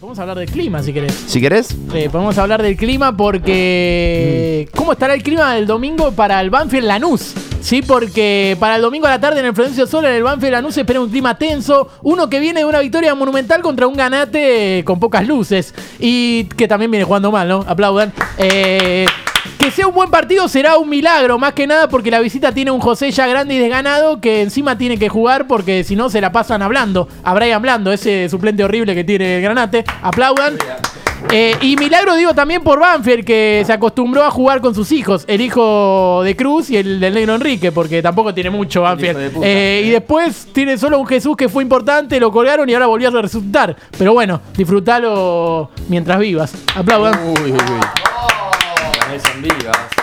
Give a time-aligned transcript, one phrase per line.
[0.00, 1.12] Podemos hablar del clima si querés.
[1.12, 1.76] Si querés.
[1.92, 4.66] Eh, podemos hablar del clima porque.
[4.74, 7.34] ¿Cómo estará el clima del domingo para el Banfield Lanús?
[7.60, 10.52] Sí, porque para el domingo a la tarde en el Florencio Sol, en el Banfield
[10.52, 11.86] Lanús se espera un clima tenso.
[12.00, 15.74] Uno que viene de una victoria monumental contra un ganate con pocas luces.
[15.98, 17.62] Y que también viene jugando mal, ¿no?
[17.68, 18.10] Aplaudan.
[18.38, 19.04] Eh,
[19.60, 22.70] que sea un buen partido será un milagro, más que nada porque la visita tiene
[22.70, 26.22] un José ya grande y desganado que encima tiene que jugar porque si no se
[26.22, 27.08] la pasan hablando.
[27.22, 29.84] A Brian Blando, ese suplente horrible que tiene el Granate.
[30.00, 30.56] Aplaudan.
[31.30, 35.24] Eh, y milagro digo también por Banfield que se acostumbró a jugar con sus hijos,
[35.28, 39.42] el hijo de Cruz y el del negro Enrique, porque tampoco tiene mucho Banfield.
[39.42, 43.08] Eh, y después tiene solo un Jesús que fue importante, lo colgaron y ahora volvió
[43.08, 43.76] a resucitar.
[43.98, 46.54] Pero bueno, disfrutalo mientras vivas.
[46.74, 47.20] Aplaudan.
[47.28, 48.09] Uy, uy, uy.
[49.20, 49.99] 神秘啊